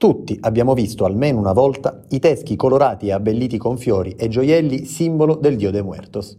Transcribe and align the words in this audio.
Tutti 0.00 0.38
abbiamo 0.40 0.72
visto 0.72 1.04
almeno 1.04 1.38
una 1.38 1.52
volta 1.52 2.00
i 2.08 2.20
teschi 2.20 2.56
colorati 2.56 3.08
e 3.08 3.12
abbelliti 3.12 3.58
con 3.58 3.76
fiori 3.76 4.12
e 4.12 4.28
gioielli 4.28 4.86
simbolo 4.86 5.34
del 5.34 5.56
dio 5.56 5.70
de 5.70 5.82
Muertos. 5.82 6.38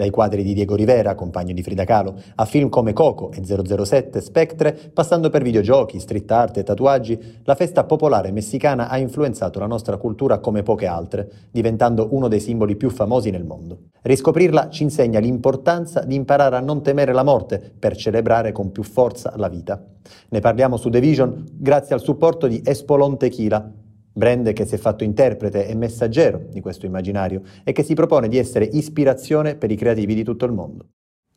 Dai 0.00 0.08
quadri 0.08 0.42
di 0.42 0.54
Diego 0.54 0.76
Rivera, 0.76 1.14
compagno 1.14 1.52
di 1.52 1.62
Frida 1.62 1.84
Kahlo, 1.84 2.14
a 2.36 2.46
film 2.46 2.70
come 2.70 2.94
Coco 2.94 3.30
e 3.32 3.42
007 3.44 4.22
Spectre, 4.22 4.72
passando 4.94 5.28
per 5.28 5.42
videogiochi, 5.42 6.00
street 6.00 6.30
art 6.30 6.56
e 6.56 6.62
tatuaggi, 6.62 7.42
la 7.44 7.54
festa 7.54 7.84
popolare 7.84 8.32
messicana 8.32 8.88
ha 8.88 8.96
influenzato 8.96 9.58
la 9.58 9.66
nostra 9.66 9.98
cultura 9.98 10.38
come 10.38 10.62
poche 10.62 10.86
altre, 10.86 11.30
diventando 11.50 12.08
uno 12.12 12.28
dei 12.28 12.40
simboli 12.40 12.76
più 12.76 12.88
famosi 12.88 13.28
nel 13.28 13.44
mondo. 13.44 13.88
Riscoprirla 14.00 14.70
ci 14.70 14.84
insegna 14.84 15.18
l'importanza 15.18 16.00
di 16.00 16.14
imparare 16.14 16.56
a 16.56 16.60
non 16.60 16.82
temere 16.82 17.12
la 17.12 17.22
morte 17.22 17.60
per 17.78 17.94
celebrare 17.94 18.52
con 18.52 18.72
più 18.72 18.82
forza 18.82 19.34
la 19.36 19.48
vita. 19.48 19.84
Ne 20.30 20.40
parliamo 20.40 20.78
su 20.78 20.88
The 20.88 21.00
Vision 21.00 21.44
grazie 21.52 21.94
al 21.94 22.00
supporto 22.00 22.46
di 22.46 22.62
Espolon 22.64 23.18
Tequila, 23.18 23.70
brand 24.12 24.52
che 24.52 24.64
si 24.66 24.74
è 24.74 24.78
fatto 24.78 25.04
interprete 25.04 25.66
e 25.66 25.74
messaggero 25.74 26.42
di 26.50 26.60
questo 26.60 26.86
immaginario 26.86 27.42
e 27.64 27.72
che 27.72 27.82
si 27.82 27.94
propone 27.94 28.28
di 28.28 28.38
essere 28.38 28.64
ispirazione 28.64 29.54
per 29.54 29.70
i 29.70 29.76
creativi 29.76 30.14
di 30.14 30.24
tutto 30.24 30.44
il 30.44 30.52
mondo. 30.52 30.88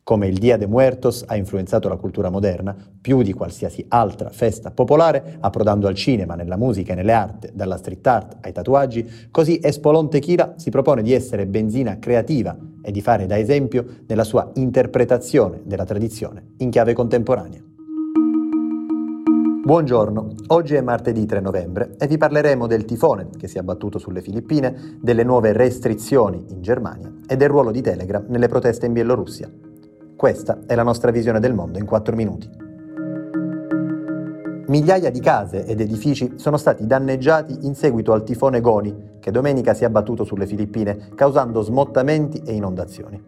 Come 0.04 0.26
il 0.26 0.36
Dia 0.36 0.58
de 0.58 0.66
Muertos 0.66 1.24
ha 1.26 1.34
influenzato 1.34 1.88
la 1.88 1.96
cultura 1.96 2.28
moderna 2.28 2.76
più 3.00 3.22
di 3.22 3.32
qualsiasi 3.32 3.86
altra 3.88 4.28
festa 4.28 4.70
popolare, 4.70 5.38
approdando 5.40 5.86
al 5.86 5.94
cinema, 5.94 6.34
nella 6.34 6.58
musica 6.58 6.92
e 6.92 6.96
nelle 6.96 7.12
arti, 7.12 7.48
dalla 7.54 7.78
street 7.78 8.06
art 8.06 8.36
ai 8.42 8.52
tatuaggi, 8.52 9.28
così 9.30 9.58
Espolon 9.62 10.10
Tequila 10.10 10.56
si 10.58 10.68
propone 10.68 11.00
di 11.00 11.14
essere 11.14 11.46
benzina 11.46 11.98
creativa 11.98 12.54
e 12.82 12.92
di 12.92 13.00
fare 13.00 13.24
da 13.24 13.38
esempio 13.38 13.86
nella 14.06 14.24
sua 14.24 14.50
interpretazione 14.56 15.62
della 15.64 15.86
tradizione 15.86 16.52
in 16.58 16.68
chiave 16.68 16.92
contemporanea. 16.92 17.73
Buongiorno, 19.64 20.34
oggi 20.48 20.74
è 20.74 20.82
martedì 20.82 21.24
3 21.24 21.40
novembre 21.40 21.94
e 21.98 22.06
vi 22.06 22.18
parleremo 22.18 22.66
del 22.66 22.84
tifone 22.84 23.30
che 23.34 23.48
si 23.48 23.56
è 23.56 23.60
abbattuto 23.60 23.98
sulle 23.98 24.20
Filippine, 24.20 24.98
delle 25.00 25.24
nuove 25.24 25.54
restrizioni 25.54 26.44
in 26.50 26.60
Germania 26.60 27.10
e 27.26 27.38
del 27.38 27.48
ruolo 27.48 27.70
di 27.70 27.80
Telegram 27.80 28.26
nelle 28.28 28.46
proteste 28.46 28.84
in 28.84 28.92
Bielorussia. 28.92 29.50
Questa 30.14 30.64
è 30.66 30.74
la 30.74 30.82
nostra 30.82 31.10
visione 31.10 31.40
del 31.40 31.54
mondo 31.54 31.78
in 31.78 31.86
4 31.86 32.14
minuti. 32.14 32.50
Migliaia 34.66 35.10
di 35.10 35.20
case 35.20 35.64
ed 35.64 35.80
edifici 35.80 36.34
sono 36.36 36.58
stati 36.58 36.86
danneggiati 36.86 37.60
in 37.62 37.74
seguito 37.74 38.12
al 38.12 38.22
tifone 38.22 38.60
Goni, 38.60 39.12
che 39.18 39.30
domenica 39.30 39.72
si 39.72 39.84
è 39.84 39.86
abbattuto 39.86 40.24
sulle 40.24 40.46
Filippine, 40.46 41.08
causando 41.14 41.62
smottamenti 41.62 42.42
e 42.44 42.52
inondazioni. 42.52 43.18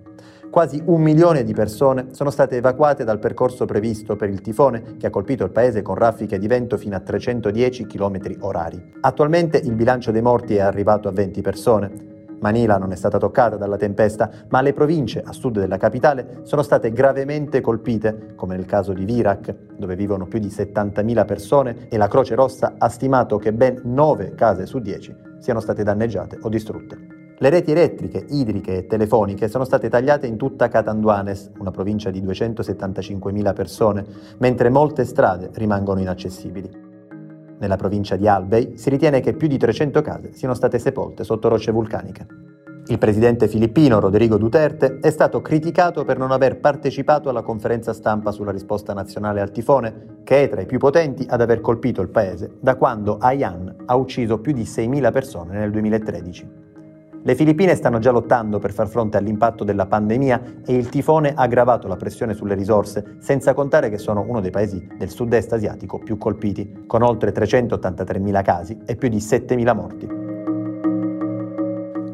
Quasi 0.51 0.83
un 0.87 1.03
milione 1.03 1.45
di 1.45 1.53
persone 1.53 2.09
sono 2.13 2.31
state 2.31 2.57
evacuate 2.57 3.05
dal 3.05 3.19
percorso 3.19 3.67
previsto 3.67 4.17
per 4.17 4.31
il 4.31 4.41
tifone 4.41 4.97
che 4.97 5.07
ha 5.07 5.11
colpito 5.11 5.45
il 5.45 5.51
paese 5.51 5.83
con 5.83 5.97
raffiche 5.97 6.39
di 6.39 6.47
vento 6.47 6.79
fino 6.79 6.97
a 6.97 7.01
310 7.01 7.87
km 7.87 8.37
orari. 8.41 8.93
Attualmente 9.01 9.59
il 9.59 9.75
bilancio 9.75 10.11
dei 10.13 10.23
morti 10.23 10.57
è 10.57 10.61
arrivato 10.61 11.09
a 11.09 11.13
20 11.13 11.41
persone. 11.43 12.15
Manila 12.41 12.79
non 12.79 12.93
è 12.93 12.97
stata 12.97 13.19
toccata 13.19 13.57
dalla 13.57 13.77
tempesta, 13.77 14.31
ma 14.49 14.61
le 14.61 14.73
province 14.73 15.23
a 15.25 15.33
sud 15.33 15.59
della 15.59 15.79
capitale 15.79 16.41
sono 16.43 16.63
state 16.63 16.91
gravemente 16.93 17.61
colpite, 17.61 18.35
come 18.35 18.57
nel 18.57 18.67
caso 18.67 18.93
di 18.93 19.05
Virac, 19.05 19.55
dove 19.77 19.97
vivono 19.97 20.27
più 20.27 20.39
di 20.39 20.49
70.000 20.49 21.25
persone 21.25 21.87
e 21.89 21.97
la 21.97 22.09
Croce 22.09 22.35
Rossa 22.35 22.75
ha 22.79 22.89
stimato 22.89 23.39
che 23.39 23.53
ben 23.53 23.81
9 23.85 24.35
case 24.35 24.67
su 24.67 24.79
10 24.79 25.17
siano 25.39 25.61
state 25.61 25.83
danneggiate 25.83 26.39
o 26.41 26.49
distrutte. 26.49 27.16
Le 27.39 27.51
reti 27.51 27.71
elettriche, 27.71 28.25
idriche 28.31 28.79
e 28.79 28.87
telefoniche 28.87 29.49
sono 29.49 29.65
state 29.65 29.91
tagliate 29.91 30.27
in 30.27 30.39
tutta 30.39 30.69
Catanduanes, 30.69 31.51
una 31.59 31.71
provincia 31.71 32.09
di 32.09 32.23
275.000 32.23 33.53
persone, 33.53 34.07
mentre 34.39 34.71
molte 34.71 35.05
strade 35.05 35.51
rimangono 35.53 36.01
inaccessibili. 36.01 36.71
Nella 37.59 37.77
provincia 37.77 38.17
di 38.17 38.27
Albay 38.27 38.79
si 38.79 38.89
ritiene 38.89 39.21
che 39.21 39.35
più 39.35 39.49
di 39.49 39.59
300 39.59 40.01
case 40.01 40.33
siano 40.33 40.55
state 40.55 40.79
sepolte 40.79 41.25
sotto 41.25 41.49
rocce 41.49 41.73
vulcaniche. 41.73 42.27
Il 42.87 42.97
presidente 42.97 43.49
filippino 43.49 44.01
Rodrigo 44.01 44.39
Duterte 44.39 44.99
è 45.03 45.11
stato 45.11 45.43
criticato 45.43 46.05
per 46.05 46.17
non 46.17 46.31
aver 46.31 46.59
partecipato 46.59 47.29
alla 47.29 47.43
conferenza 47.43 47.93
stampa 47.93 48.31
sulla 48.31 48.51
risposta 48.51 48.95
nazionale 48.95 49.43
al 49.43 49.51
tifone, 49.51 50.21
che 50.25 50.45
è 50.45 50.49
tra 50.49 50.63
i 50.63 50.67
più 50.67 50.79
potenti 50.79 51.27
ad 51.29 51.43
aver 51.43 51.61
colpito 51.61 52.01
il 52.01 52.09
paese 52.09 52.57
da 52.61 52.77
quando 52.77 53.19
Haiyan 53.19 53.83
ha 53.85 53.95
ucciso 53.95 54.39
più 54.39 54.53
di 54.53 54.63
6.000 54.63 55.13
persone 55.13 55.59
nel 55.59 55.71
2013. 55.71 56.65
Le 57.27 57.35
Filippine 57.35 57.75
stanno 57.75 57.99
già 57.99 58.13
lottando 58.13 58.61
per 58.61 58.73
far 58.73 58.87
fronte 58.87 59.17
all'impatto 59.17 59.65
della 59.65 59.87
pandemia 59.87 60.61
e 60.65 60.77
il 60.77 60.89
tifone 60.89 61.35
ha 61.35 61.43
aggravato 61.43 61.89
la 61.89 61.97
pressione 61.97 62.35
sulle 62.35 62.55
risorse, 62.55 63.17
senza 63.19 63.53
contare 63.53 63.91
che 63.91 63.99
sono 63.99 64.25
uno 64.29 64.41
dei 64.41 64.53
paesi 64.53 64.87
del 64.97 65.11
sud-est 65.11 65.53
asiatico 65.53 65.99
più 65.99 66.19
colpiti, 66.19 66.85
con 66.87 67.03
oltre 67.03 67.33
383.000 67.33 68.43
casi 68.45 68.79
e 68.87 68.95
più 68.95 69.09
di 69.09 69.17
7.000 69.17 69.75
morti. 69.75 70.09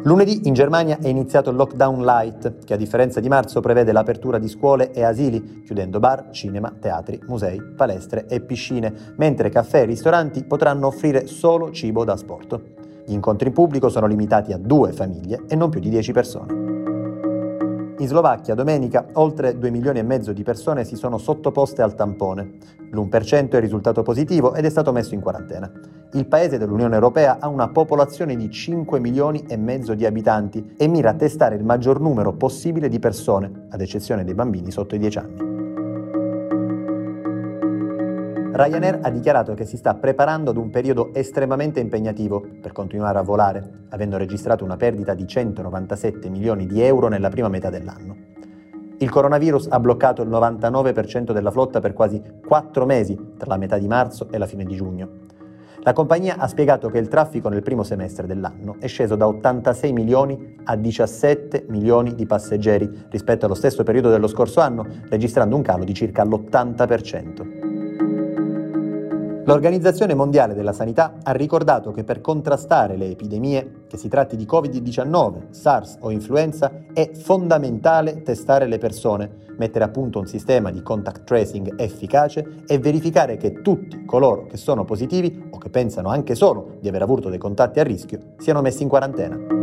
Lunedì 0.04 0.48
in 0.48 0.54
Germania 0.54 0.96
è 0.98 1.08
iniziato 1.08 1.50
il 1.50 1.56
lockdown 1.56 2.02
light, 2.02 2.64
che 2.64 2.72
a 2.72 2.78
differenza 2.78 3.20
di 3.20 3.28
marzo 3.28 3.60
prevede 3.60 3.92
l'apertura 3.92 4.38
di 4.38 4.48
scuole 4.48 4.92
e 4.92 5.02
asili, 5.04 5.60
chiudendo 5.60 5.98
bar, 5.98 6.30
cinema, 6.30 6.72
teatri, 6.80 7.20
musei, 7.26 7.60
palestre 7.76 8.24
e 8.28 8.40
piscine, 8.40 8.90
mentre 9.16 9.50
caffè 9.50 9.82
e 9.82 9.84
ristoranti 9.84 10.42
potranno 10.44 10.86
offrire 10.86 11.26
solo 11.26 11.70
cibo 11.70 12.02
da 12.02 12.16
sport. 12.16 12.81
Gli 13.04 13.12
incontri 13.12 13.48
in 13.48 13.54
pubblico 13.54 13.88
sono 13.88 14.06
limitati 14.06 14.52
a 14.52 14.58
due 14.58 14.92
famiglie 14.92 15.42
e 15.48 15.56
non 15.56 15.70
più 15.70 15.80
di 15.80 15.88
10 15.88 16.12
persone. 16.12 16.72
In 17.98 18.08
Slovacchia 18.08 18.54
domenica 18.54 19.06
oltre 19.12 19.56
2 19.56 19.70
milioni 19.70 20.00
e 20.00 20.02
mezzo 20.02 20.32
di 20.32 20.42
persone 20.42 20.84
si 20.84 20.96
sono 20.96 21.18
sottoposte 21.18 21.82
al 21.82 21.94
tampone. 21.94 22.54
L'1% 22.90 23.50
è 23.50 23.60
risultato 23.60 24.02
positivo 24.02 24.54
ed 24.54 24.64
è 24.64 24.70
stato 24.70 24.90
messo 24.90 25.14
in 25.14 25.20
quarantena. 25.20 25.70
Il 26.14 26.26
paese 26.26 26.58
dell'Unione 26.58 26.94
Europea 26.94 27.36
ha 27.38 27.46
una 27.48 27.68
popolazione 27.68 28.34
di 28.34 28.50
5 28.50 28.98
milioni 28.98 29.44
e 29.46 29.56
mezzo 29.56 29.94
di 29.94 30.04
abitanti 30.04 30.74
e 30.76 30.88
mira 30.88 31.10
a 31.10 31.14
testare 31.14 31.54
il 31.54 31.64
maggior 31.64 32.00
numero 32.00 32.32
possibile 32.32 32.88
di 32.88 32.98
persone, 32.98 33.66
ad 33.70 33.80
eccezione 33.80 34.24
dei 34.24 34.34
bambini 34.34 34.72
sotto 34.72 34.96
i 34.96 34.98
10 34.98 35.18
anni. 35.18 35.51
Ryanair 38.54 38.98
ha 39.00 39.08
dichiarato 39.08 39.54
che 39.54 39.64
si 39.64 39.78
sta 39.78 39.94
preparando 39.94 40.50
ad 40.50 40.58
un 40.58 40.68
periodo 40.68 41.14
estremamente 41.14 41.80
impegnativo 41.80 42.46
per 42.60 42.72
continuare 42.72 43.18
a 43.18 43.22
volare, 43.22 43.86
avendo 43.88 44.18
registrato 44.18 44.62
una 44.62 44.76
perdita 44.76 45.14
di 45.14 45.26
197 45.26 46.28
milioni 46.28 46.66
di 46.66 46.82
euro 46.82 47.08
nella 47.08 47.30
prima 47.30 47.48
metà 47.48 47.70
dell'anno. 47.70 48.14
Il 48.98 49.08
coronavirus 49.08 49.68
ha 49.70 49.80
bloccato 49.80 50.20
il 50.20 50.28
99% 50.28 51.32
della 51.32 51.50
flotta 51.50 51.80
per 51.80 51.94
quasi 51.94 52.22
4 52.46 52.84
mesi 52.84 53.18
tra 53.38 53.48
la 53.48 53.56
metà 53.56 53.78
di 53.78 53.86
marzo 53.86 54.28
e 54.30 54.36
la 54.36 54.46
fine 54.46 54.64
di 54.64 54.76
giugno. 54.76 55.08
La 55.84 55.94
compagnia 55.94 56.36
ha 56.36 56.46
spiegato 56.46 56.90
che 56.90 56.98
il 56.98 57.08
traffico 57.08 57.48
nel 57.48 57.62
primo 57.62 57.82
semestre 57.82 58.26
dell'anno 58.26 58.76
è 58.78 58.86
sceso 58.86 59.16
da 59.16 59.26
86 59.28 59.92
milioni 59.92 60.56
a 60.64 60.76
17 60.76 61.64
milioni 61.68 62.14
di 62.14 62.26
passeggeri 62.26 63.06
rispetto 63.08 63.46
allo 63.46 63.54
stesso 63.54 63.82
periodo 63.82 64.10
dello 64.10 64.28
scorso 64.28 64.60
anno, 64.60 64.86
registrando 65.08 65.56
un 65.56 65.62
calo 65.62 65.84
di 65.84 65.94
circa 65.94 66.22
l'80%. 66.22 67.61
L'Organizzazione 69.44 70.14
Mondiale 70.14 70.54
della 70.54 70.72
Sanità 70.72 71.14
ha 71.20 71.32
ricordato 71.32 71.90
che 71.90 72.04
per 72.04 72.20
contrastare 72.20 72.96
le 72.96 73.10
epidemie, 73.10 73.82
che 73.88 73.96
si 73.96 74.08
tratti 74.08 74.36
di 74.36 74.44
Covid-19, 74.44 75.50
SARS 75.50 75.96
o 76.00 76.10
influenza, 76.10 76.70
è 76.92 77.10
fondamentale 77.12 78.22
testare 78.22 78.66
le 78.66 78.78
persone, 78.78 79.28
mettere 79.58 79.84
a 79.84 79.88
punto 79.88 80.20
un 80.20 80.26
sistema 80.26 80.70
di 80.70 80.80
contact 80.82 81.24
tracing 81.24 81.74
efficace 81.76 82.62
e 82.66 82.78
verificare 82.78 83.36
che 83.36 83.62
tutti 83.62 84.04
coloro 84.04 84.46
che 84.46 84.56
sono 84.56 84.84
positivi 84.84 85.48
o 85.50 85.58
che 85.58 85.70
pensano 85.70 86.08
anche 86.08 86.36
solo 86.36 86.76
di 86.80 86.86
aver 86.86 87.02
avuto 87.02 87.28
dei 87.28 87.38
contatti 87.38 87.80
a 87.80 87.82
rischio 87.82 88.20
siano 88.38 88.60
messi 88.60 88.84
in 88.84 88.88
quarantena. 88.88 89.61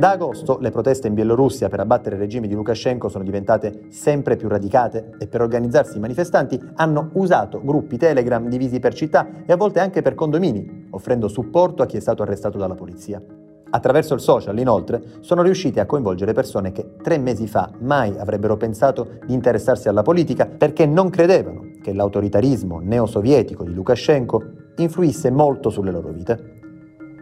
Da 0.00 0.12
agosto 0.12 0.56
le 0.62 0.70
proteste 0.70 1.08
in 1.08 1.14
Bielorussia 1.14 1.68
per 1.68 1.80
abbattere 1.80 2.14
il 2.14 2.22
regime 2.22 2.48
di 2.48 2.54
Lukashenko 2.54 3.10
sono 3.10 3.22
diventate 3.22 3.88
sempre 3.90 4.36
più 4.36 4.48
radicate 4.48 5.10
e 5.18 5.26
per 5.26 5.42
organizzarsi 5.42 5.98
i 5.98 6.00
manifestanti 6.00 6.58
hanno 6.76 7.10
usato 7.12 7.60
gruppi 7.62 7.98
Telegram 7.98 8.48
divisi 8.48 8.80
per 8.80 8.94
città 8.94 9.28
e 9.44 9.52
a 9.52 9.56
volte 9.56 9.78
anche 9.78 10.00
per 10.00 10.14
condomini, 10.14 10.86
offrendo 10.92 11.28
supporto 11.28 11.82
a 11.82 11.86
chi 11.86 11.98
è 11.98 12.00
stato 12.00 12.22
arrestato 12.22 12.56
dalla 12.56 12.74
polizia. 12.74 13.22
Attraverso 13.68 14.14
il 14.14 14.20
social, 14.20 14.58
inoltre, 14.58 15.02
sono 15.20 15.42
riusciti 15.42 15.80
a 15.80 15.84
coinvolgere 15.84 16.32
persone 16.32 16.72
che 16.72 16.96
tre 17.02 17.18
mesi 17.18 17.46
fa 17.46 17.70
mai 17.80 18.16
avrebbero 18.16 18.56
pensato 18.56 19.18
di 19.26 19.34
interessarsi 19.34 19.90
alla 19.90 20.00
politica 20.00 20.46
perché 20.46 20.86
non 20.86 21.10
credevano 21.10 21.72
che 21.82 21.92
l'autoritarismo 21.92 22.80
neosovietico 22.80 23.64
di 23.64 23.74
Lukashenko 23.74 24.44
influisse 24.76 25.30
molto 25.30 25.68
sulle 25.68 25.90
loro 25.90 26.08
vite. 26.08 26.59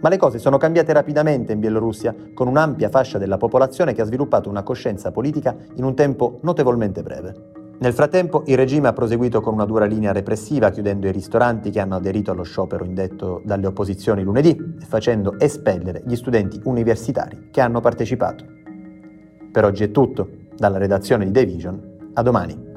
Ma 0.00 0.08
le 0.08 0.16
cose 0.16 0.38
sono 0.38 0.58
cambiate 0.58 0.92
rapidamente 0.92 1.52
in 1.52 1.60
Bielorussia, 1.60 2.14
con 2.34 2.46
un'ampia 2.46 2.88
fascia 2.88 3.18
della 3.18 3.36
popolazione 3.36 3.94
che 3.94 4.02
ha 4.02 4.04
sviluppato 4.04 4.48
una 4.48 4.62
coscienza 4.62 5.10
politica 5.10 5.56
in 5.74 5.84
un 5.84 5.94
tempo 5.94 6.38
notevolmente 6.42 7.02
breve. 7.02 7.66
Nel 7.80 7.92
frattempo 7.92 8.42
il 8.46 8.56
regime 8.56 8.88
ha 8.88 8.92
proseguito 8.92 9.40
con 9.40 9.54
una 9.54 9.64
dura 9.64 9.84
linea 9.84 10.12
repressiva, 10.12 10.70
chiudendo 10.70 11.06
i 11.06 11.12
ristoranti 11.12 11.70
che 11.70 11.78
hanno 11.78 11.94
aderito 11.94 12.32
allo 12.32 12.42
sciopero 12.42 12.84
indetto 12.84 13.40
dalle 13.44 13.66
opposizioni 13.66 14.22
lunedì 14.22 14.50
e 14.80 14.84
facendo 14.84 15.38
espellere 15.38 16.02
gli 16.04 16.16
studenti 16.16 16.60
universitari 16.64 17.48
che 17.52 17.60
hanno 17.60 17.80
partecipato. 17.80 18.44
Per 19.52 19.64
oggi 19.64 19.84
è 19.84 19.90
tutto, 19.92 20.28
dalla 20.56 20.78
redazione 20.78 21.24
di 21.24 21.30
The 21.30 21.44
Vision, 21.44 22.10
a 22.14 22.22
domani. 22.22 22.67